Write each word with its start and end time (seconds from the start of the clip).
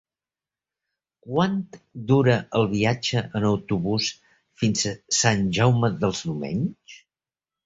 Quant 1.25 1.59
dura 2.11 2.37
el 2.59 2.65
viatge 2.71 3.23
en 3.41 3.45
autobús 3.51 4.09
fins 4.63 4.89
a 4.95 4.95
Sant 5.19 5.45
Jaume 5.61 5.93
dels 6.01 6.25
Domenys? 6.33 6.99